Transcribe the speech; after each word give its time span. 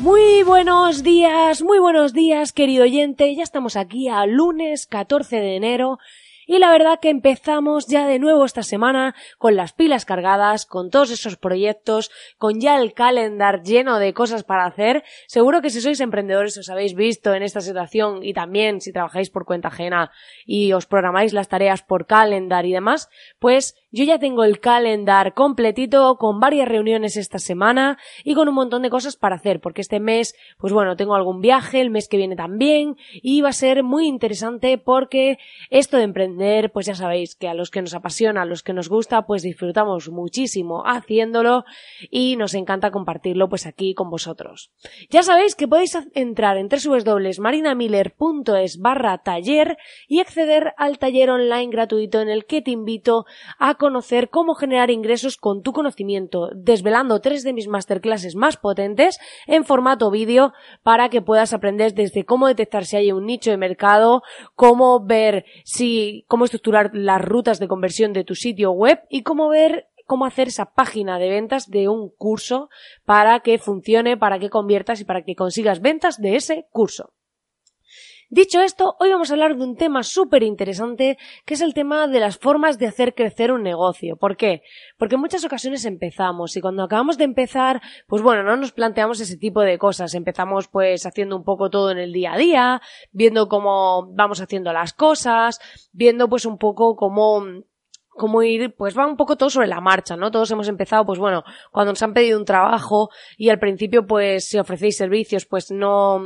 Muy 0.00 0.42
buenos 0.44 1.02
días, 1.02 1.60
muy 1.60 1.78
buenos 1.78 2.14
días, 2.14 2.52
querido 2.52 2.84
oyente. 2.84 3.34
Ya 3.34 3.42
estamos 3.42 3.76
aquí 3.76 4.08
a 4.08 4.24
lunes 4.24 4.86
14 4.86 5.36
de 5.36 5.56
enero 5.56 5.98
y 6.50 6.58
la 6.58 6.72
verdad 6.72 6.98
que 7.00 7.10
empezamos 7.10 7.86
ya 7.86 8.08
de 8.08 8.18
nuevo 8.18 8.44
esta 8.44 8.64
semana 8.64 9.14
con 9.38 9.54
las 9.54 9.72
pilas 9.72 10.04
cargadas, 10.04 10.66
con 10.66 10.90
todos 10.90 11.12
esos 11.12 11.36
proyectos, 11.36 12.10
con 12.38 12.60
ya 12.60 12.80
el 12.80 12.92
calendar 12.92 13.62
lleno 13.62 14.00
de 14.00 14.12
cosas 14.14 14.42
para 14.42 14.66
hacer. 14.66 15.04
Seguro 15.28 15.62
que 15.62 15.70
si 15.70 15.80
sois 15.80 16.00
emprendedores 16.00 16.58
os 16.58 16.68
habéis 16.68 16.96
visto 16.96 17.34
en 17.34 17.44
esta 17.44 17.60
situación 17.60 18.24
y 18.24 18.34
también 18.34 18.80
si 18.80 18.92
trabajáis 18.92 19.30
por 19.30 19.44
cuenta 19.44 19.68
ajena 19.68 20.10
y 20.44 20.72
os 20.72 20.86
programáis 20.86 21.32
las 21.32 21.46
tareas 21.46 21.82
por 21.82 22.06
calendar 22.06 22.66
y 22.66 22.72
demás, 22.72 23.10
pues 23.38 23.76
yo 23.92 24.04
ya 24.04 24.18
tengo 24.18 24.44
el 24.44 24.60
calendar 24.60 25.34
completito 25.34 26.16
con 26.16 26.38
varias 26.38 26.68
reuniones 26.68 27.16
esta 27.16 27.38
semana 27.40 27.98
y 28.22 28.34
con 28.34 28.48
un 28.48 28.54
montón 28.54 28.82
de 28.82 28.90
cosas 28.90 29.16
para 29.16 29.36
hacer, 29.36 29.60
porque 29.60 29.80
este 29.80 29.98
mes, 29.98 30.36
pues 30.58 30.72
bueno, 30.72 30.96
tengo 30.96 31.16
algún 31.16 31.40
viaje, 31.40 31.80
el 31.80 31.90
mes 31.90 32.08
que 32.08 32.16
viene 32.16 32.36
también, 32.36 32.96
y 33.14 33.40
va 33.40 33.48
a 33.48 33.52
ser 33.52 33.82
muy 33.82 34.06
interesante 34.06 34.78
porque 34.78 35.38
esto 35.70 35.96
de 35.96 36.04
emprender, 36.04 36.39
pues 36.72 36.86
ya 36.86 36.94
sabéis 36.94 37.34
que 37.34 37.48
a 37.48 37.54
los 37.54 37.70
que 37.70 37.82
nos 37.82 37.94
apasiona, 37.94 38.42
a 38.42 38.46
los 38.46 38.62
que 38.62 38.72
nos 38.72 38.88
gusta, 38.88 39.26
pues 39.26 39.42
disfrutamos 39.42 40.08
muchísimo 40.08 40.84
haciéndolo 40.86 41.64
y 42.10 42.36
nos 42.36 42.54
encanta 42.54 42.90
compartirlo 42.90 43.48
pues 43.48 43.66
aquí 43.66 43.94
con 43.94 44.10
vosotros. 44.10 44.72
Ya 45.10 45.22
sabéis 45.22 45.54
que 45.54 45.68
podéis 45.68 45.96
entrar 46.14 46.56
en 46.56 46.68
www.marinamiller.es 46.68 48.78
barra 48.78 49.18
taller 49.18 49.76
y 50.08 50.20
acceder 50.20 50.72
al 50.76 50.98
taller 50.98 51.30
online 51.30 51.70
gratuito 51.70 52.20
en 52.20 52.28
el 52.28 52.46
que 52.46 52.62
te 52.62 52.70
invito 52.70 53.26
a 53.58 53.74
conocer 53.74 54.30
cómo 54.30 54.54
generar 54.54 54.90
ingresos 54.90 55.36
con 55.36 55.62
tu 55.62 55.72
conocimiento, 55.72 56.50
desvelando 56.54 57.20
tres 57.20 57.42
de 57.42 57.52
mis 57.52 57.68
masterclasses 57.68 58.34
más 58.34 58.56
potentes 58.56 59.18
en 59.46 59.64
formato 59.64 60.10
vídeo 60.10 60.52
para 60.82 61.10
que 61.10 61.22
puedas 61.22 61.52
aprender 61.52 61.94
desde 61.94 62.24
cómo 62.24 62.46
detectar 62.46 62.84
si 62.84 62.96
hay 62.96 63.12
un 63.12 63.26
nicho 63.26 63.50
de 63.50 63.56
mercado, 63.56 64.22
cómo 64.54 65.04
ver 65.04 65.44
si, 65.64 66.24
cómo 66.30 66.44
estructurar 66.44 66.92
las 66.94 67.20
rutas 67.20 67.58
de 67.58 67.66
conversión 67.66 68.12
de 68.12 68.22
tu 68.22 68.36
sitio 68.36 68.70
web 68.70 69.00
y 69.10 69.24
cómo 69.24 69.48
ver 69.48 69.88
cómo 70.06 70.26
hacer 70.26 70.46
esa 70.46 70.72
página 70.74 71.18
de 71.18 71.28
ventas 71.28 71.68
de 71.68 71.88
un 71.88 72.08
curso 72.08 72.68
para 73.04 73.40
que 73.40 73.58
funcione, 73.58 74.16
para 74.16 74.38
que 74.38 74.48
conviertas 74.48 75.00
y 75.00 75.04
para 75.04 75.24
que 75.24 75.34
consigas 75.34 75.80
ventas 75.80 76.20
de 76.20 76.36
ese 76.36 76.68
curso. 76.70 77.14
Dicho 78.32 78.60
esto, 78.60 78.94
hoy 79.00 79.10
vamos 79.10 79.28
a 79.28 79.32
hablar 79.32 79.56
de 79.56 79.64
un 79.64 79.74
tema 79.74 80.04
súper 80.04 80.44
interesante 80.44 81.18
que 81.44 81.54
es 81.54 81.60
el 81.62 81.74
tema 81.74 82.06
de 82.06 82.20
las 82.20 82.38
formas 82.38 82.78
de 82.78 82.86
hacer 82.86 83.16
crecer 83.16 83.50
un 83.50 83.64
negocio. 83.64 84.16
¿Por 84.16 84.36
qué? 84.36 84.62
Porque 84.98 85.16
en 85.16 85.20
muchas 85.20 85.44
ocasiones 85.44 85.84
empezamos 85.84 86.56
y 86.56 86.60
cuando 86.60 86.84
acabamos 86.84 87.18
de 87.18 87.24
empezar, 87.24 87.82
pues 88.06 88.22
bueno, 88.22 88.44
no 88.44 88.56
nos 88.56 88.70
planteamos 88.70 89.18
ese 89.18 89.36
tipo 89.36 89.62
de 89.62 89.78
cosas. 89.78 90.14
Empezamos 90.14 90.68
pues 90.68 91.06
haciendo 91.06 91.34
un 91.36 91.42
poco 91.42 91.70
todo 91.70 91.90
en 91.90 91.98
el 91.98 92.12
día 92.12 92.34
a 92.34 92.38
día, 92.38 92.80
viendo 93.10 93.48
cómo 93.48 94.06
vamos 94.14 94.40
haciendo 94.40 94.72
las 94.72 94.92
cosas, 94.92 95.58
viendo 95.90 96.28
pues 96.28 96.46
un 96.46 96.56
poco 96.56 96.94
cómo 96.94 97.42
cómo 98.10 98.42
ir, 98.44 98.76
pues 98.76 98.96
va 98.96 99.06
un 99.06 99.16
poco 99.16 99.36
todo 99.36 99.50
sobre 99.50 99.66
la 99.66 99.80
marcha, 99.80 100.16
¿no? 100.16 100.30
Todos 100.30 100.50
hemos 100.52 100.68
empezado, 100.68 101.04
pues 101.04 101.18
bueno, 101.18 101.42
cuando 101.72 101.92
nos 101.92 102.02
han 102.02 102.12
pedido 102.12 102.38
un 102.38 102.44
trabajo 102.44 103.08
y 103.36 103.48
al 103.48 103.58
principio, 103.58 104.06
pues 104.06 104.44
si 104.44 104.58
ofrecéis 104.58 104.96
servicios, 104.98 105.46
pues 105.46 105.70
no, 105.70 106.20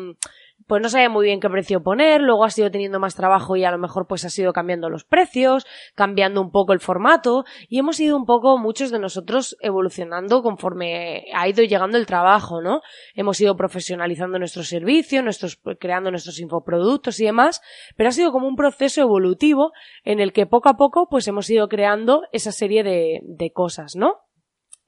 pues 0.66 0.80
no 0.82 0.88
sabía 0.88 1.08
muy 1.08 1.26
bien 1.26 1.40
qué 1.40 1.50
precio 1.50 1.82
poner, 1.82 2.22
luego 2.22 2.44
has 2.44 2.56
ido 2.58 2.70
teniendo 2.70 2.98
más 2.98 3.14
trabajo 3.14 3.56
y 3.56 3.64
a 3.64 3.70
lo 3.70 3.78
mejor 3.78 4.06
pues 4.06 4.24
has 4.24 4.38
ido 4.38 4.52
cambiando 4.52 4.88
los 4.88 5.04
precios, 5.04 5.66
cambiando 5.94 6.40
un 6.40 6.50
poco 6.50 6.72
el 6.72 6.80
formato 6.80 7.44
y 7.68 7.78
hemos 7.78 8.00
ido 8.00 8.16
un 8.16 8.24
poco 8.24 8.56
muchos 8.58 8.90
de 8.90 8.98
nosotros 8.98 9.56
evolucionando 9.60 10.42
conforme 10.42 11.26
ha 11.34 11.48
ido 11.48 11.62
llegando 11.62 11.98
el 11.98 12.06
trabajo, 12.06 12.62
¿no? 12.62 12.80
Hemos 13.14 13.40
ido 13.40 13.56
profesionalizando 13.56 14.38
nuestro 14.38 14.62
servicio, 14.62 15.22
nuestros, 15.22 15.60
creando 15.78 16.10
nuestros 16.10 16.40
infoproductos 16.40 17.20
y 17.20 17.26
demás, 17.26 17.60
pero 17.96 18.08
ha 18.08 18.12
sido 18.12 18.32
como 18.32 18.48
un 18.48 18.56
proceso 18.56 19.02
evolutivo 19.02 19.72
en 20.02 20.20
el 20.20 20.32
que 20.32 20.46
poco 20.46 20.70
a 20.70 20.76
poco 20.76 21.08
pues 21.10 21.28
hemos 21.28 21.48
ido 21.50 21.68
creando 21.68 22.22
esa 22.32 22.52
serie 22.52 22.82
de, 22.82 23.20
de 23.22 23.52
cosas, 23.52 23.96
¿no? 23.96 24.24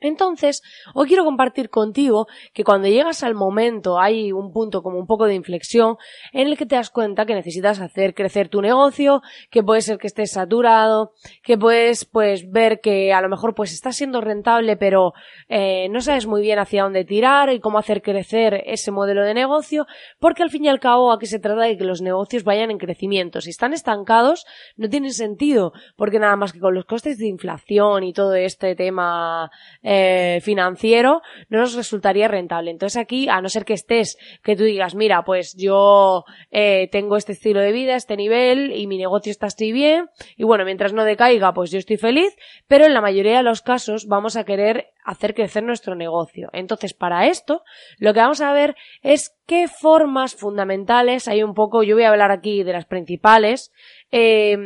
Entonces, 0.00 0.62
hoy 0.94 1.08
quiero 1.08 1.24
compartir 1.24 1.70
contigo 1.70 2.26
que 2.52 2.64
cuando 2.64 2.88
llegas 2.88 3.22
al 3.22 3.34
momento 3.34 3.98
hay 3.98 4.30
un 4.30 4.52
punto 4.52 4.82
como 4.82 4.98
un 4.98 5.06
poco 5.06 5.26
de 5.26 5.34
inflexión 5.34 5.96
en 6.32 6.48
el 6.48 6.58
que 6.58 6.66
te 6.66 6.76
das 6.76 6.90
cuenta 6.90 7.24
que 7.24 7.34
necesitas 7.34 7.80
hacer 7.80 8.14
crecer 8.14 8.48
tu 8.48 8.60
negocio, 8.60 9.22
que 9.50 9.62
puede 9.62 9.80
ser 9.80 9.98
que 9.98 10.06
estés 10.06 10.32
saturado, 10.32 11.12
que 11.42 11.56
puedes 11.56 12.04
pues 12.04 12.50
ver 12.50 12.80
que 12.80 13.12
a 13.12 13.22
lo 13.22 13.28
mejor 13.28 13.54
pues 13.54 13.72
estás 13.72 13.96
siendo 13.96 14.20
rentable 14.20 14.76
pero 14.76 15.12
eh, 15.48 15.88
no 15.90 16.00
sabes 16.00 16.26
muy 16.26 16.42
bien 16.42 16.58
hacia 16.58 16.82
dónde 16.82 17.04
tirar 17.04 17.52
y 17.52 17.60
cómo 17.60 17.78
hacer 17.78 18.02
crecer 18.02 18.62
ese 18.66 18.90
modelo 18.90 19.24
de 19.24 19.34
negocio, 19.34 19.86
porque 20.18 20.42
al 20.42 20.50
fin 20.50 20.64
y 20.64 20.68
al 20.68 20.80
cabo 20.80 21.12
aquí 21.12 21.26
se 21.26 21.38
trata 21.38 21.62
de 21.62 21.76
que 21.76 21.84
los 21.84 22.02
negocios 22.02 22.44
vayan 22.44 22.70
en 22.70 22.78
crecimiento. 22.78 23.40
Si 23.40 23.50
están 23.50 23.72
estancados 23.72 24.44
no 24.76 24.88
tienen 24.88 25.12
sentido, 25.12 25.72
porque 25.96 26.18
nada 26.18 26.36
más 26.36 26.52
que 26.52 26.60
con 26.60 26.74
los 26.74 26.84
costes 26.84 27.18
de 27.18 27.26
inflación 27.26 28.04
y 28.04 28.12
todo 28.12 28.34
este 28.34 28.74
tema 28.74 29.50
eh, 29.88 30.40
financiero 30.42 31.22
no 31.48 31.60
nos 31.60 31.74
resultaría 31.74 32.26
rentable. 32.26 32.72
Entonces 32.72 33.00
aquí, 33.00 33.28
a 33.28 33.40
no 33.40 33.48
ser 33.48 33.64
que 33.64 33.74
estés, 33.74 34.18
que 34.42 34.56
tú 34.56 34.64
digas, 34.64 34.96
mira, 34.96 35.22
pues 35.22 35.54
yo 35.56 36.24
eh, 36.50 36.88
tengo 36.90 37.16
este 37.16 37.32
estilo 37.32 37.60
de 37.60 37.70
vida, 37.70 37.94
este 37.94 38.16
nivel 38.16 38.72
y 38.72 38.88
mi 38.88 38.98
negocio 38.98 39.30
está 39.30 39.46
así 39.46 39.70
bien 39.70 40.08
y 40.36 40.42
bueno, 40.42 40.64
mientras 40.64 40.92
no 40.92 41.04
decaiga, 41.04 41.54
pues 41.54 41.70
yo 41.70 41.78
estoy 41.78 41.98
feliz, 41.98 42.34
pero 42.66 42.84
en 42.84 42.94
la 42.94 43.00
mayoría 43.00 43.36
de 43.36 43.44
los 43.44 43.62
casos 43.62 44.08
vamos 44.08 44.36
a 44.36 44.42
querer 44.42 44.88
hacer 45.04 45.34
crecer 45.34 45.62
nuestro 45.62 45.94
negocio. 45.94 46.50
Entonces, 46.52 46.92
para 46.92 47.28
esto, 47.28 47.62
lo 47.98 48.12
que 48.12 48.18
vamos 48.18 48.40
a 48.40 48.52
ver 48.52 48.74
es 49.02 49.36
qué 49.46 49.68
formas 49.68 50.34
fundamentales 50.34 51.28
hay 51.28 51.44
un 51.44 51.54
poco, 51.54 51.84
yo 51.84 51.94
voy 51.94 52.02
a 52.02 52.10
hablar 52.10 52.32
aquí 52.32 52.64
de 52.64 52.72
las 52.72 52.86
principales, 52.86 53.72
eh, 54.10 54.56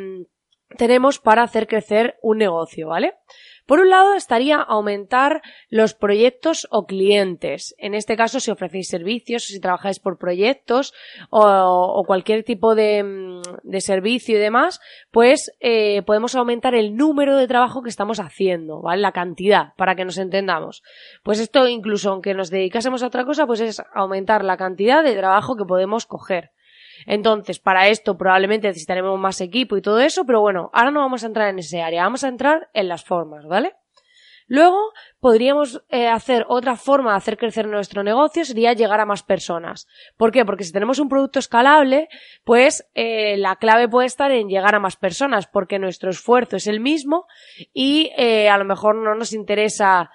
tenemos 0.79 1.19
para 1.19 1.43
hacer 1.43 1.67
crecer 1.67 2.17
un 2.23 2.39
negocio, 2.39 2.89
¿vale? 2.89 3.15
Por 3.71 3.79
un 3.79 3.89
lado 3.89 4.15
estaría 4.15 4.57
aumentar 4.57 5.43
los 5.69 5.95
proyectos 5.95 6.67
o 6.73 6.87
clientes. 6.87 7.73
En 7.79 7.95
este 7.95 8.17
caso, 8.17 8.41
si 8.41 8.51
ofrecéis 8.51 8.89
servicios, 8.89 9.45
si 9.45 9.61
trabajáis 9.61 10.01
por 10.01 10.19
proyectos 10.19 10.93
o, 11.31 12.03
cualquier 12.05 12.43
tipo 12.43 12.75
de, 12.75 13.05
mm, 13.05 13.43
de, 13.63 13.81
servicio 13.81 14.35
y 14.35 14.41
demás, 14.41 14.81
pues 15.13 15.53
eh, 15.61 16.03
podemos 16.03 16.35
aumentar 16.35 16.75
el 16.75 16.97
número 16.97 17.37
de 17.37 17.47
trabajo 17.47 17.81
que 17.81 17.91
estamos 17.91 18.19
haciendo, 18.19 18.83
¿vale? 18.83 19.03
La 19.03 19.13
cantidad, 19.13 19.73
para 19.77 19.95
que 19.95 20.05
nos 20.05 20.19
entendamos. 20.19 20.83
Pues 21.23 21.39
esto 21.39 21.69
incluso 21.69 22.11
aunque 22.11 22.35
nos 22.35 22.51
dedicásemos 22.51 23.05
a 23.05 23.07
otra 23.07 23.25
cosa, 23.25 23.47
pues 23.47 23.61
es 23.61 23.81
aumentar 23.95 24.45
la 24.45 24.57
cantidad 24.57 25.05
de 25.05 25.15
trabajo 25.15 25.55
que 25.55 25.65
podemos 25.65 26.07
coger. 26.07 26.51
Entonces, 27.07 27.59
para 27.59 27.89
esto 27.89 28.17
probablemente 28.17 28.69
necesitaremos 28.69 29.19
más 29.19 29.41
equipo 29.41 29.77
y 29.77 29.83
todo 29.83 30.01
eso, 30.01 30.25
pero 30.25 30.41
bueno, 30.41 30.71
ahora 30.73 30.91
no 30.91 31.01
vamos 31.01 31.25
a 31.25 31.27
entrar 31.27 31.49
en 31.49 31.59
ese 31.59 31.83
área, 31.83 32.05
vamos 32.05 32.25
a 32.25 32.29
entrar 32.29 32.69
en 32.75 32.89
las 32.89 33.05
formas, 33.05 33.47
¿vale? 33.47 33.75
Luego 34.51 34.93
podríamos 35.21 35.81
eh, 35.91 36.09
hacer 36.09 36.45
otra 36.49 36.75
forma 36.75 37.13
de 37.13 37.19
hacer 37.19 37.37
crecer 37.37 37.69
nuestro 37.69 38.03
negocio 38.03 38.45
sería 38.45 38.73
llegar 38.73 38.99
a 38.99 39.07
más 39.07 39.23
personas. 39.23 39.87
¿Por 40.17 40.33
qué? 40.33 40.45
Porque 40.45 40.65
si 40.65 40.73
tenemos 40.73 40.99
un 40.99 41.09
producto 41.09 41.39
escalable, 41.39 42.09
pues 42.43 42.85
eh, 42.95 43.37
la 43.37 43.55
clave 43.55 43.89
puede 43.89 44.09
estar 44.09 44.33
en 44.33 44.49
llegar 44.49 44.75
a 44.75 44.81
más 44.81 44.97
personas, 44.97 45.47
porque 45.47 45.79
nuestro 45.79 46.11
esfuerzo 46.11 46.57
es 46.57 46.67
el 46.67 46.81
mismo 46.81 47.27
y 47.73 48.11
eh, 48.17 48.49
a 48.49 48.59
lo 48.59 48.65
mejor 48.65 48.97
no 48.97 49.15
nos 49.15 49.33
interesa 49.33 50.11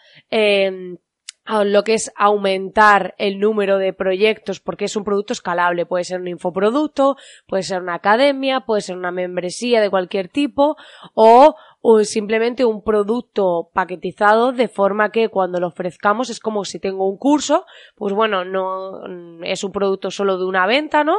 lo 1.48 1.84
que 1.84 1.94
es 1.94 2.12
aumentar 2.16 3.14
el 3.18 3.40
número 3.40 3.78
de 3.78 3.94
proyectos 3.94 4.60
porque 4.60 4.86
es 4.86 4.96
un 4.96 5.04
producto 5.04 5.34
escalable. 5.34 5.86
Puede 5.86 6.04
ser 6.04 6.20
un 6.20 6.28
infoproducto, 6.28 7.18
puede 7.46 7.64
ser 7.64 7.82
una 7.82 7.96
academia, 7.96 8.62
puede 8.62 8.82
ser 8.82 8.98
una 8.98 9.12
membresía 9.12 9.80
de 9.82 9.90
cualquier 9.90 10.28
tipo 10.28 10.76
o, 11.14 11.56
simplemente 12.04 12.66
un 12.66 12.84
producto 12.84 13.70
paquetizado 13.74 14.52
de 14.52 14.68
forma 14.68 15.12
que 15.12 15.30
cuando 15.30 15.60
lo 15.60 15.68
ofrezcamos 15.68 16.32
es 16.32 16.40
como 16.40 16.66
si 16.66 16.80
tengo 16.80 17.08
un 17.08 17.18
curso, 17.18 17.66
pues 17.96 18.12
bueno, 18.14 18.44
no 18.44 19.04
es 19.44 19.64
un 19.64 19.72
producto 19.72 20.10
solo 20.10 20.40
de 20.40 20.46
una 20.46 20.66
venta, 20.66 21.04
¿no? 21.04 21.18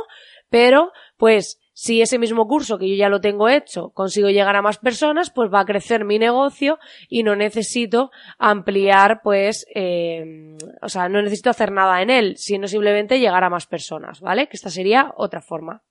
Pero 0.50 0.92
pues 1.16 1.60
si 1.78 2.00
ese 2.00 2.18
mismo 2.18 2.48
curso 2.48 2.78
que 2.78 2.88
yo 2.88 2.94
ya 2.94 3.10
lo 3.10 3.20
tengo 3.20 3.50
hecho 3.50 3.90
consigo 3.90 4.30
llegar 4.30 4.56
a 4.56 4.62
más 4.62 4.78
personas, 4.78 5.28
pues 5.28 5.52
va 5.52 5.60
a 5.60 5.66
crecer 5.66 6.06
mi 6.06 6.18
negocio 6.18 6.78
y 7.06 7.22
no 7.22 7.36
necesito 7.36 8.10
ampliar, 8.38 9.20
pues, 9.22 9.66
eh, 9.74 10.56
o 10.80 10.88
sea, 10.88 11.10
no 11.10 11.20
necesito 11.20 11.50
hacer 11.50 11.72
nada 11.72 12.00
en 12.00 12.08
él, 12.08 12.38
sino 12.38 12.66
simplemente 12.66 13.20
llegar 13.20 13.44
a 13.44 13.50
más 13.50 13.66
personas, 13.66 14.22
¿vale? 14.22 14.46
Que 14.48 14.56
esta 14.56 14.70
sería 14.70 15.12
otra 15.18 15.42
forma. 15.42 15.82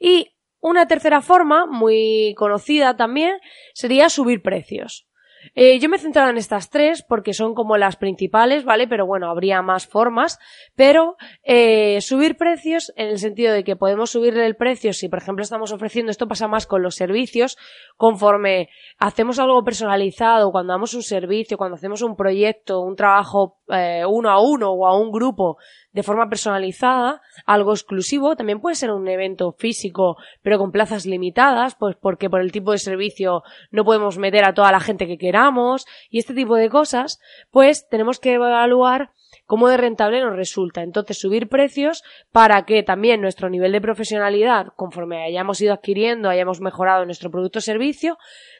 Y 0.00 0.38
una 0.60 0.88
tercera 0.88 1.20
forma, 1.20 1.66
muy 1.66 2.34
conocida 2.38 2.96
también, 2.96 3.36
sería 3.74 4.08
subir 4.08 4.40
precios. 4.40 5.05
Eh, 5.54 5.78
yo 5.78 5.88
me 5.88 5.96
he 5.96 6.00
centrado 6.00 6.30
en 6.30 6.36
estas 6.36 6.70
tres 6.70 7.02
porque 7.02 7.32
son 7.32 7.54
como 7.54 7.76
las 7.76 7.96
principales, 7.96 8.64
¿vale? 8.64 8.88
Pero 8.88 9.06
bueno, 9.06 9.30
habría 9.30 9.62
más 9.62 9.86
formas. 9.86 10.38
Pero 10.74 11.16
eh, 11.44 12.00
subir 12.00 12.36
precios 12.36 12.92
en 12.96 13.08
el 13.08 13.18
sentido 13.18 13.52
de 13.52 13.64
que 13.64 13.76
podemos 13.76 14.10
subirle 14.10 14.46
el 14.46 14.56
precio 14.56 14.92
si, 14.92 15.08
por 15.08 15.18
ejemplo, 15.18 15.42
estamos 15.42 15.72
ofreciendo, 15.72 16.10
esto 16.10 16.28
pasa 16.28 16.48
más 16.48 16.66
con 16.66 16.82
los 16.82 16.94
servicios, 16.94 17.56
conforme 17.96 18.68
hacemos 18.98 19.38
algo 19.38 19.62
personalizado, 19.64 20.50
cuando 20.52 20.72
damos 20.72 20.94
un 20.94 21.02
servicio, 21.02 21.56
cuando 21.56 21.76
hacemos 21.76 22.02
un 22.02 22.16
proyecto, 22.16 22.80
un 22.80 22.96
trabajo 22.96 23.58
eh, 23.68 24.04
uno 24.08 24.30
a 24.30 24.40
uno 24.40 24.70
o 24.70 24.86
a 24.86 24.98
un 24.98 25.10
grupo 25.10 25.56
de 25.96 26.02
forma 26.02 26.28
personalizada, 26.28 27.22
algo 27.46 27.72
exclusivo, 27.72 28.36
también 28.36 28.60
puede 28.60 28.76
ser 28.76 28.90
un 28.90 29.08
evento 29.08 29.52
físico, 29.52 30.18
pero 30.42 30.58
con 30.58 30.70
plazas 30.70 31.06
limitadas, 31.06 31.74
pues 31.74 31.96
porque 31.98 32.28
por 32.28 32.42
el 32.42 32.52
tipo 32.52 32.72
de 32.72 32.78
servicio 32.78 33.42
no 33.70 33.82
podemos 33.82 34.18
meter 34.18 34.44
a 34.44 34.52
toda 34.52 34.70
la 34.72 34.80
gente 34.80 35.06
que 35.06 35.16
queramos, 35.16 35.86
y 36.10 36.18
este 36.18 36.34
tipo 36.34 36.54
de 36.56 36.68
cosas, 36.68 37.18
pues 37.50 37.88
tenemos 37.88 38.20
que 38.20 38.34
evaluar 38.34 39.10
cómo 39.46 39.68
de 39.68 39.78
rentable 39.78 40.20
nos 40.20 40.36
resulta. 40.36 40.82
Entonces, 40.82 41.18
subir 41.18 41.48
precios 41.48 42.02
para 42.30 42.66
que 42.66 42.82
también 42.82 43.22
nuestro 43.22 43.48
nivel 43.48 43.72
de 43.72 43.80
profesionalidad, 43.80 44.66
conforme 44.76 45.24
hayamos 45.24 45.62
ido 45.62 45.72
adquiriendo, 45.72 46.28
hayamos 46.28 46.60
mejorado 46.60 47.06
nuestro 47.06 47.30
producto 47.30 47.60
o 47.60 47.62
servicio, 47.62 48.18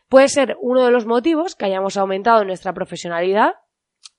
puede 0.08 0.28
ser 0.28 0.56
uno 0.62 0.86
de 0.86 0.90
los 0.90 1.04
motivos 1.04 1.54
que 1.54 1.66
hayamos 1.66 1.98
aumentado 1.98 2.46
nuestra 2.46 2.72
profesionalidad, 2.72 3.56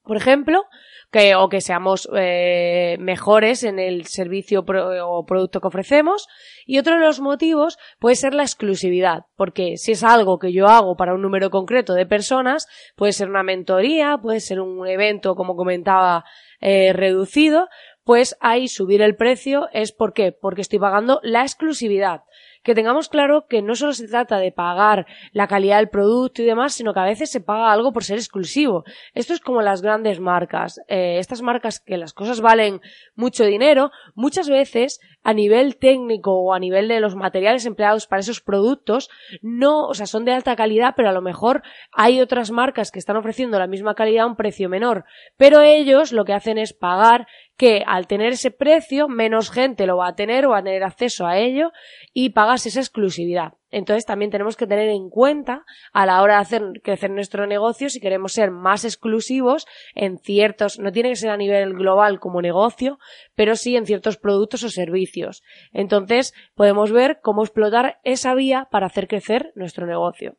por 0.07 0.17
ejemplo, 0.17 0.63
que, 1.11 1.35
o 1.35 1.49
que 1.49 1.61
seamos 1.61 2.09
eh, 2.15 2.97
mejores 2.99 3.63
en 3.63 3.79
el 3.79 4.05
servicio 4.05 4.65
o 4.65 5.25
producto 5.25 5.61
que 5.61 5.67
ofrecemos. 5.67 6.27
Y 6.65 6.79
otro 6.79 6.95
de 6.95 7.01
los 7.01 7.19
motivos 7.19 7.77
puede 7.99 8.15
ser 8.15 8.33
la 8.33 8.43
exclusividad, 8.43 9.25
porque 9.35 9.77
si 9.77 9.93
es 9.93 10.03
algo 10.03 10.39
que 10.39 10.51
yo 10.51 10.67
hago 10.67 10.95
para 10.95 11.13
un 11.13 11.21
número 11.21 11.49
concreto 11.49 11.93
de 11.93 12.05
personas, 12.05 12.67
puede 12.95 13.13
ser 13.13 13.29
una 13.29 13.43
mentoría, 13.43 14.17
puede 14.17 14.39
ser 14.39 14.59
un 14.59 14.87
evento, 14.87 15.35
como 15.35 15.55
comentaba, 15.55 16.25
eh, 16.59 16.91
reducido, 16.93 17.67
pues 18.03 18.37
ahí 18.39 18.67
subir 18.67 19.01
el 19.01 19.15
precio 19.15 19.67
es 19.73 19.91
¿por 19.91 20.13
qué? 20.13 20.31
Porque 20.31 20.61
estoy 20.61 20.79
pagando 20.79 21.19
la 21.23 21.41
exclusividad 21.41 22.21
que 22.67 22.75
tengamos 22.75 23.07
claro 23.07 23.47
que 23.47 23.61
no 23.61 23.75
solo 23.75 23.93
se 23.93 24.09
trata 24.09 24.39
de 24.39 24.51
pagar 24.51 25.07
la 25.31 25.47
calidad 25.47 25.77
del 25.77 25.87
producto 25.87 26.41
y 26.41 26.45
demás, 26.45 26.73
sino 26.73 26.93
que 26.93 26.99
a 26.99 27.05
veces 27.05 27.31
se 27.31 27.39
paga 27.39 27.71
algo 27.71 27.93
por 27.93 28.03
ser 28.03 28.17
exclusivo. 28.17 28.83
Esto 29.13 29.33
es 29.33 29.39
como 29.39 29.61
las 29.61 29.81
grandes 29.81 30.19
marcas. 30.19 30.81
Eh, 30.89 31.17
estas 31.17 31.41
marcas 31.41 31.79
que 31.79 31.95
las 31.95 32.11
cosas 32.11 32.41
valen 32.41 32.81
mucho 33.15 33.45
dinero, 33.45 33.91
muchas 34.15 34.49
veces 34.49 34.99
a 35.23 35.33
nivel 35.33 35.77
técnico 35.77 36.33
o 36.33 36.53
a 36.53 36.59
nivel 36.59 36.89
de 36.89 36.99
los 36.99 37.15
materiales 37.15 37.65
empleados 37.65 38.05
para 38.05 38.19
esos 38.19 38.41
productos, 38.41 39.09
no, 39.41 39.87
o 39.87 39.93
sea, 39.93 40.05
son 40.05 40.25
de 40.25 40.33
alta 40.33 40.57
calidad, 40.57 40.93
pero 40.97 41.07
a 41.07 41.13
lo 41.13 41.21
mejor 41.21 41.63
hay 41.93 42.19
otras 42.19 42.51
marcas 42.51 42.91
que 42.91 42.99
están 42.99 43.15
ofreciendo 43.15 43.59
la 43.59 43.67
misma 43.67 43.95
calidad 43.95 44.25
a 44.25 44.27
un 44.27 44.35
precio 44.35 44.67
menor. 44.67 45.05
Pero 45.37 45.61
ellos 45.61 46.11
lo 46.11 46.25
que 46.25 46.33
hacen 46.33 46.57
es 46.57 46.73
pagar 46.73 47.27
que 47.57 47.83
al 47.85 48.05
tener 48.05 48.33
ese 48.33 48.51
precio, 48.51 49.07
menos 49.07 49.49
gente 49.49 49.87
lo 49.87 49.97
va 49.97 50.09
a 50.09 50.15
tener 50.15 50.45
o 50.45 50.51
va 50.51 50.59
a 50.59 50.63
tener 50.63 50.83
acceso 50.83 51.25
a 51.25 51.39
ello 51.39 51.71
y 52.13 52.29
pagas 52.29 52.67
esa 52.67 52.79
exclusividad. 52.79 53.53
Entonces 53.71 54.05
también 54.05 54.29
tenemos 54.29 54.55
que 54.55 54.67
tener 54.67 54.89
en 54.89 55.09
cuenta 55.09 55.65
a 55.91 56.05
la 56.05 56.21
hora 56.21 56.35
de 56.35 56.41
hacer 56.41 56.63
crecer 56.83 57.09
nuestro 57.09 57.47
negocio 57.47 57.89
si 57.89 57.99
queremos 57.99 58.33
ser 58.33 58.51
más 58.51 58.85
exclusivos 58.85 59.65
en 59.95 60.19
ciertos, 60.19 60.77
no 60.77 60.91
tiene 60.91 61.09
que 61.09 61.15
ser 61.15 61.31
a 61.31 61.37
nivel 61.37 61.73
global 61.73 62.19
como 62.19 62.41
negocio, 62.41 62.99
pero 63.35 63.55
sí 63.55 63.75
en 63.75 63.87
ciertos 63.87 64.17
productos 64.17 64.63
o 64.63 64.69
servicios. 64.69 65.43
Entonces 65.73 66.35
podemos 66.53 66.91
ver 66.91 67.19
cómo 67.21 67.43
explotar 67.43 67.99
esa 68.03 68.35
vía 68.35 68.67
para 68.69 68.85
hacer 68.85 69.07
crecer 69.07 69.51
nuestro 69.55 69.87
negocio. 69.87 70.37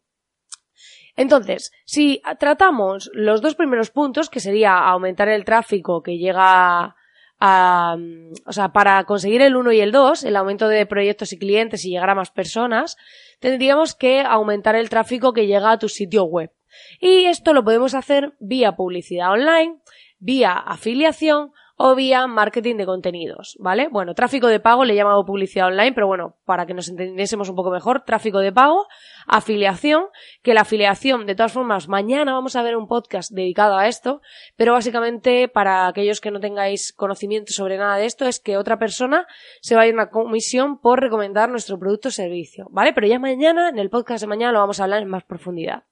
Entonces, 1.16 1.72
si 1.84 2.22
tratamos 2.38 3.10
los 3.12 3.42
dos 3.42 3.56
primeros 3.56 3.90
puntos, 3.90 4.30
que 4.30 4.38
sería 4.38 4.78
aumentar 4.78 5.28
el 5.28 5.44
tráfico 5.44 6.00
que 6.00 6.16
llega 6.16 6.94
o 7.40 8.52
sea, 8.52 8.72
para 8.72 9.04
conseguir 9.04 9.42
el 9.42 9.56
1 9.56 9.72
y 9.72 9.80
el 9.80 9.92
2, 9.92 10.24
el 10.24 10.36
aumento 10.36 10.68
de 10.68 10.86
proyectos 10.86 11.32
y 11.32 11.38
clientes 11.38 11.84
y 11.84 11.90
llegar 11.90 12.10
a 12.10 12.14
más 12.14 12.30
personas, 12.30 12.96
tendríamos 13.40 13.94
que 13.94 14.20
aumentar 14.20 14.74
el 14.74 14.88
tráfico 14.88 15.32
que 15.32 15.46
llega 15.46 15.70
a 15.70 15.78
tu 15.78 15.88
sitio 15.88 16.24
web. 16.24 16.52
Y 17.00 17.24
esto 17.26 17.52
lo 17.52 17.64
podemos 17.64 17.94
hacer 17.94 18.34
vía 18.40 18.76
publicidad 18.76 19.32
online, 19.32 19.78
vía 20.18 20.52
afiliación 20.52 21.52
o 21.80 21.94
vía 21.94 22.26
marketing 22.26 22.76
de 22.76 22.86
contenidos, 22.86 23.56
¿vale? 23.60 23.88
Bueno, 23.88 24.12
tráfico 24.14 24.48
de 24.48 24.58
pago 24.58 24.84
le 24.84 24.94
he 24.94 24.96
llamado 24.96 25.24
publicidad 25.24 25.68
online, 25.68 25.92
pero 25.92 26.08
bueno, 26.08 26.34
para 26.44 26.66
que 26.66 26.74
nos 26.74 26.88
entendiésemos 26.88 27.48
un 27.48 27.54
poco 27.54 27.70
mejor, 27.70 28.02
tráfico 28.04 28.40
de 28.40 28.52
pago, 28.52 28.88
afiliación, 29.28 30.06
que 30.42 30.54
la 30.54 30.62
afiliación, 30.62 31.24
de 31.24 31.36
todas 31.36 31.52
formas, 31.52 31.86
mañana 31.86 32.32
vamos 32.32 32.56
a 32.56 32.62
ver 32.62 32.76
un 32.76 32.88
podcast 32.88 33.30
dedicado 33.30 33.76
a 33.76 33.86
esto, 33.86 34.20
pero 34.56 34.72
básicamente 34.72 35.46
para 35.46 35.86
aquellos 35.86 36.20
que 36.20 36.32
no 36.32 36.40
tengáis 36.40 36.92
conocimiento 36.92 37.52
sobre 37.52 37.78
nada 37.78 37.96
de 37.96 38.06
esto, 38.06 38.26
es 38.26 38.40
que 38.40 38.56
otra 38.56 38.80
persona 38.80 39.28
se 39.60 39.76
va 39.76 39.82
a 39.82 39.86
ir 39.86 39.92
a 39.92 39.94
una 39.94 40.10
comisión 40.10 40.80
por 40.80 41.00
recomendar 41.00 41.48
nuestro 41.48 41.78
producto 41.78 42.08
o 42.08 42.10
servicio, 42.10 42.66
¿vale? 42.72 42.92
Pero 42.92 43.06
ya 43.06 43.20
mañana, 43.20 43.68
en 43.68 43.78
el 43.78 43.88
podcast 43.88 44.22
de 44.22 44.26
mañana, 44.26 44.50
lo 44.50 44.58
vamos 44.58 44.80
a 44.80 44.84
hablar 44.84 45.00
en 45.00 45.08
más 45.08 45.22
profundidad. 45.22 45.84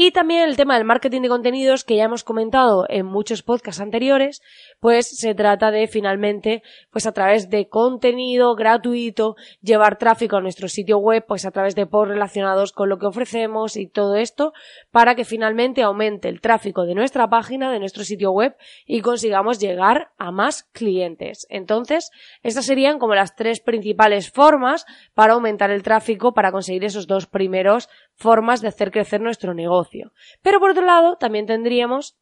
Y 0.00 0.12
también 0.12 0.48
el 0.48 0.56
tema 0.56 0.76
del 0.76 0.84
marketing 0.84 1.22
de 1.22 1.28
contenidos 1.28 1.82
que 1.82 1.96
ya 1.96 2.04
hemos 2.04 2.22
comentado 2.22 2.86
en 2.88 3.04
muchos 3.04 3.42
podcasts 3.42 3.80
anteriores, 3.80 4.42
pues 4.78 5.08
se 5.08 5.34
trata 5.34 5.72
de 5.72 5.88
finalmente, 5.88 6.62
pues 6.92 7.04
a 7.08 7.10
través 7.10 7.50
de 7.50 7.68
contenido 7.68 8.54
gratuito, 8.54 9.34
llevar 9.60 9.98
tráfico 9.98 10.36
a 10.36 10.40
nuestro 10.40 10.68
sitio 10.68 10.98
web, 10.98 11.24
pues 11.26 11.44
a 11.44 11.50
través 11.50 11.74
de 11.74 11.86
posts 11.86 12.12
relacionados 12.12 12.70
con 12.70 12.88
lo 12.88 12.98
que 13.00 13.06
ofrecemos 13.06 13.76
y 13.76 13.88
todo 13.88 14.14
esto, 14.14 14.52
para 14.92 15.16
que 15.16 15.24
finalmente 15.24 15.82
aumente 15.82 16.28
el 16.28 16.40
tráfico 16.40 16.84
de 16.84 16.94
nuestra 16.94 17.28
página, 17.28 17.72
de 17.72 17.80
nuestro 17.80 18.04
sitio 18.04 18.30
web 18.30 18.54
y 18.86 19.00
consigamos 19.00 19.58
llegar 19.58 20.12
a 20.16 20.30
más 20.30 20.62
clientes. 20.62 21.44
Entonces, 21.50 22.12
estas 22.44 22.66
serían 22.66 23.00
como 23.00 23.16
las 23.16 23.34
tres 23.34 23.58
principales 23.58 24.30
formas 24.30 24.86
para 25.14 25.32
aumentar 25.32 25.72
el 25.72 25.82
tráfico, 25.82 26.34
para 26.34 26.52
conseguir 26.52 26.84
esos 26.84 27.08
dos 27.08 27.26
primeros 27.26 27.88
formas 28.18 28.60
de 28.60 28.68
hacer 28.68 28.90
crecer 28.90 29.20
nuestro 29.20 29.54
negocio. 29.54 30.12
Pero 30.42 30.60
por 30.60 30.70
otro 30.70 30.84
lado, 30.84 31.16
también 31.16 31.46
tendríamos 31.46 32.18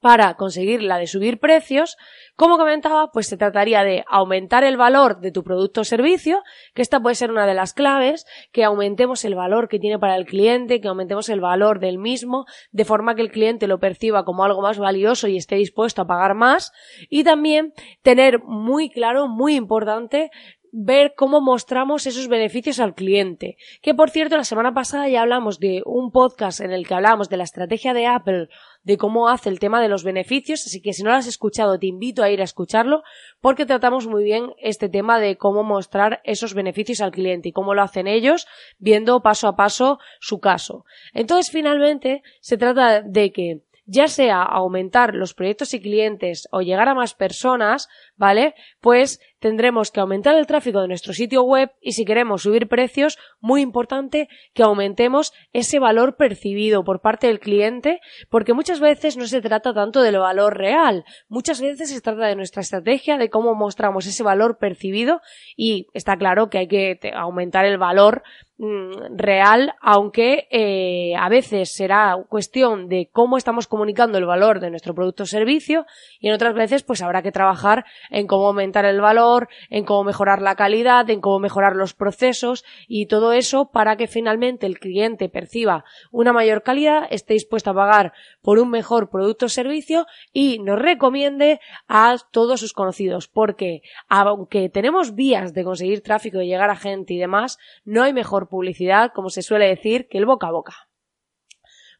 para 0.00 0.34
conseguir 0.34 0.82
la 0.82 0.98
de 0.98 1.06
subir 1.06 1.40
precios, 1.40 1.96
como 2.36 2.58
comentaba, 2.58 3.10
pues 3.12 3.26
se 3.26 3.36
trataría 3.36 3.82
de 3.82 4.04
aumentar 4.08 4.62
el 4.62 4.76
valor 4.76 5.20
de 5.20 5.32
tu 5.32 5.42
producto 5.42 5.80
o 5.80 5.84
servicio, 5.84 6.42
que 6.74 6.82
esta 6.82 7.00
puede 7.00 7.16
ser 7.16 7.30
una 7.30 7.46
de 7.46 7.54
las 7.54 7.72
claves, 7.72 8.26
que 8.52 8.62
aumentemos 8.62 9.24
el 9.24 9.34
valor 9.34 9.68
que 9.68 9.78
tiene 9.78 9.98
para 9.98 10.16
el 10.16 10.26
cliente, 10.26 10.80
que 10.80 10.88
aumentemos 10.88 11.28
el 11.28 11.40
valor 11.40 11.80
del 11.80 11.98
mismo, 11.98 12.44
de 12.70 12.84
forma 12.84 13.14
que 13.14 13.22
el 13.22 13.32
cliente 13.32 13.66
lo 13.66 13.80
perciba 13.80 14.24
como 14.24 14.44
algo 14.44 14.62
más 14.62 14.78
valioso 14.78 15.28
y 15.28 15.38
esté 15.38 15.56
dispuesto 15.56 16.02
a 16.02 16.06
pagar 16.06 16.34
más, 16.34 16.72
y 17.08 17.24
también 17.24 17.72
tener 18.02 18.40
muy 18.44 18.90
claro, 18.90 19.28
muy 19.28 19.56
importante, 19.56 20.30
ver 20.78 21.14
cómo 21.16 21.40
mostramos 21.40 22.06
esos 22.06 22.28
beneficios 22.28 22.80
al 22.80 22.94
cliente. 22.94 23.56
Que 23.80 23.94
por 23.94 24.10
cierto, 24.10 24.36
la 24.36 24.44
semana 24.44 24.74
pasada 24.74 25.08
ya 25.08 25.22
hablamos 25.22 25.58
de 25.58 25.80
un 25.86 26.10
podcast 26.12 26.60
en 26.60 26.70
el 26.70 26.86
que 26.86 26.92
hablamos 26.92 27.30
de 27.30 27.38
la 27.38 27.44
estrategia 27.44 27.94
de 27.94 28.06
Apple, 28.06 28.48
de 28.82 28.98
cómo 28.98 29.30
hace 29.30 29.48
el 29.48 29.58
tema 29.58 29.80
de 29.80 29.88
los 29.88 30.04
beneficios, 30.04 30.66
así 30.66 30.82
que 30.82 30.92
si 30.92 31.02
no 31.02 31.10
lo 31.10 31.16
has 31.16 31.26
escuchado 31.26 31.78
te 31.78 31.86
invito 31.86 32.22
a 32.22 32.30
ir 32.30 32.42
a 32.42 32.44
escucharlo 32.44 33.02
porque 33.40 33.64
tratamos 33.64 34.06
muy 34.06 34.22
bien 34.22 34.52
este 34.58 34.90
tema 34.90 35.18
de 35.18 35.38
cómo 35.38 35.64
mostrar 35.64 36.20
esos 36.24 36.52
beneficios 36.52 37.00
al 37.00 37.10
cliente 37.10 37.48
y 37.48 37.52
cómo 37.52 37.74
lo 37.74 37.82
hacen 37.82 38.06
ellos 38.06 38.46
viendo 38.78 39.22
paso 39.22 39.48
a 39.48 39.56
paso 39.56 39.98
su 40.20 40.40
caso. 40.40 40.84
Entonces 41.14 41.50
finalmente 41.50 42.22
se 42.40 42.58
trata 42.58 43.00
de 43.00 43.32
que 43.32 43.62
ya 43.86 44.08
sea 44.08 44.42
aumentar 44.42 45.14
los 45.14 45.32
proyectos 45.32 45.72
y 45.72 45.80
clientes 45.80 46.48
o 46.50 46.60
llegar 46.60 46.88
a 46.88 46.94
más 46.94 47.14
personas, 47.14 47.88
¿vale? 48.16 48.54
Pues 48.80 49.20
tendremos 49.38 49.92
que 49.92 50.00
aumentar 50.00 50.36
el 50.36 50.46
tráfico 50.46 50.80
de 50.80 50.88
nuestro 50.88 51.12
sitio 51.12 51.42
web 51.44 51.70
y 51.80 51.92
si 51.92 52.04
queremos 52.04 52.42
subir 52.42 52.68
precios, 52.68 53.16
muy 53.40 53.60
importante 53.62 54.28
que 54.54 54.64
aumentemos 54.64 55.32
ese 55.52 55.78
valor 55.78 56.16
percibido 56.16 56.82
por 56.82 57.00
parte 57.00 57.28
del 57.28 57.38
cliente, 57.38 58.00
porque 58.28 58.54
muchas 58.54 58.80
veces 58.80 59.16
no 59.16 59.26
se 59.26 59.40
trata 59.40 59.72
tanto 59.72 60.02
del 60.02 60.18
valor 60.18 60.58
real, 60.58 61.04
muchas 61.28 61.60
veces 61.60 61.90
se 61.90 62.00
trata 62.00 62.26
de 62.26 62.34
nuestra 62.34 62.62
estrategia, 62.62 63.18
de 63.18 63.30
cómo 63.30 63.54
mostramos 63.54 64.06
ese 64.06 64.24
valor 64.24 64.58
percibido 64.58 65.20
y 65.56 65.86
está 65.94 66.16
claro 66.16 66.50
que 66.50 66.58
hay 66.58 66.68
que 66.68 66.98
aumentar 67.14 67.64
el 67.66 67.78
valor 67.78 68.24
real, 68.58 69.74
aunque 69.82 70.48
eh, 70.50 71.14
a 71.14 71.28
veces 71.28 71.74
será 71.74 72.16
cuestión 72.26 72.88
de 72.88 73.10
cómo 73.12 73.36
estamos 73.36 73.66
comunicando 73.66 74.16
el 74.16 74.24
valor 74.24 74.60
de 74.60 74.70
nuestro 74.70 74.94
producto 74.94 75.24
o 75.24 75.26
servicio 75.26 75.84
y 76.20 76.28
en 76.28 76.34
otras 76.34 76.54
veces 76.54 76.82
pues 76.82 77.02
habrá 77.02 77.20
que 77.20 77.32
trabajar 77.32 77.84
en 78.10 78.26
cómo 78.26 78.46
aumentar 78.46 78.86
el 78.86 79.02
valor, 79.02 79.48
en 79.68 79.84
cómo 79.84 80.04
mejorar 80.04 80.40
la 80.40 80.54
calidad, 80.54 81.10
en 81.10 81.20
cómo 81.20 81.38
mejorar 81.38 81.76
los 81.76 81.92
procesos 81.92 82.64
y 82.88 83.06
todo 83.06 83.34
eso 83.34 83.70
para 83.70 83.96
que 83.96 84.06
finalmente 84.06 84.64
el 84.64 84.78
cliente 84.78 85.28
perciba 85.28 85.84
una 86.10 86.32
mayor 86.32 86.62
calidad, 86.62 87.06
esté 87.10 87.34
dispuesto 87.34 87.70
a 87.70 87.74
pagar 87.74 88.14
por 88.40 88.58
un 88.58 88.70
mejor 88.70 89.10
producto 89.10 89.46
o 89.46 89.50
servicio 89.50 90.06
y 90.32 90.60
nos 90.60 90.78
recomiende 90.78 91.60
a 91.88 92.16
todos 92.30 92.60
sus 92.60 92.72
conocidos 92.72 93.28
porque 93.28 93.82
aunque 94.08 94.70
tenemos 94.70 95.14
vías 95.14 95.52
de 95.52 95.64
conseguir 95.64 96.02
tráfico 96.02 96.40
y 96.40 96.46
llegar 96.46 96.70
a 96.70 96.76
gente 96.76 97.12
y 97.12 97.18
demás, 97.18 97.58
no 97.84 98.02
hay 98.02 98.14
mejor 98.14 98.45
publicidad, 98.46 99.12
como 99.14 99.30
se 99.30 99.42
suele 99.42 99.66
decir, 99.66 100.08
que 100.08 100.18
el 100.18 100.26
boca 100.26 100.48
a 100.48 100.52
boca. 100.52 100.85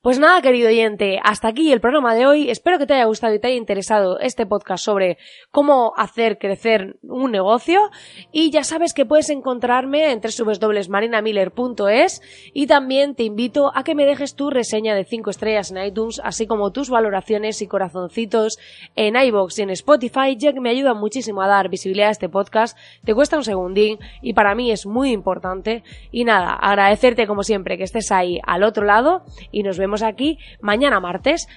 Pues 0.07 0.21
nada, 0.21 0.41
querido 0.41 0.69
oyente, 0.69 1.19
hasta 1.25 1.49
aquí 1.49 1.73
el 1.73 1.81
programa 1.81 2.15
de 2.15 2.29
hoy. 2.29 2.49
Espero 2.49 2.79
que 2.79 2.87
te 2.87 2.95
haya 2.95 3.07
gustado 3.07 3.35
y 3.35 3.41
te 3.41 3.49
haya 3.49 3.57
interesado 3.57 4.21
este 4.21 4.47
podcast 4.47 4.85
sobre 4.85 5.19
cómo 5.51 5.95
hacer 5.97 6.39
crecer 6.39 6.97
un 7.03 7.33
negocio. 7.33 7.91
Y 8.31 8.53
ya 8.53 8.63
sabes 8.63 8.95
que 8.95 9.05
puedes 9.05 9.31
encontrarme 9.31 10.13
en 10.13 10.21
www.marinamiller.es 10.21 12.23
y 12.55 12.69
también 12.69 13.17
te 13.17 13.25
invito 13.25 13.73
a 13.75 13.83
que 13.83 13.97
me 13.97 14.07
dejes 14.07 14.37
tu 14.37 14.49
reseña 14.49 14.95
de 14.95 15.05
5 15.05 15.29
estrellas 15.29 15.73
en 15.73 15.85
iTunes, 15.85 16.21
así 16.23 16.47
como 16.47 16.71
tus 16.71 16.89
valoraciones 16.89 17.61
y 17.61 17.67
corazoncitos 17.67 18.61
en 18.95 19.17
iBox 19.17 19.59
y 19.59 19.63
en 19.63 19.71
Spotify, 19.71 20.37
ya 20.37 20.53
que 20.53 20.61
me 20.61 20.71
ayuda 20.71 20.95
muchísimo 20.95 21.43
a 21.43 21.49
dar 21.49 21.69
visibilidad 21.69 22.11
a 22.11 22.13
este 22.13 22.29
podcast. 22.29 22.79
Te 23.05 23.13
cuesta 23.13 23.39
un 23.39 23.43
segundín 23.43 23.99
y 24.23 24.35
para 24.35 24.55
mí 24.55 24.71
es 24.71 24.87
muy 24.87 25.11
importante. 25.11 25.83
Y 26.13 26.23
nada, 26.23 26.53
agradecerte 26.53 27.27
como 27.27 27.43
siempre 27.43 27.77
que 27.77 27.83
estés 27.83 28.13
ahí 28.13 28.39
al 28.47 28.63
otro 28.63 28.85
lado 28.85 29.25
y 29.51 29.65
nos 29.65 29.79
vemos 29.79 29.96
aquí 30.03 30.39
mañana 30.61 31.01
martes. 31.01 31.49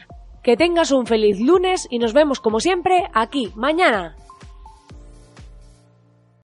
Que 0.44 0.56
tengas 0.56 0.92
un 0.92 1.06
feliz 1.06 1.40
lunes 1.40 1.88
y 1.90 2.00
nos 2.00 2.14
vemos 2.14 2.40
como 2.40 2.60
siempre 2.60 3.10
aquí 3.14 3.52
mañana. 3.56 4.16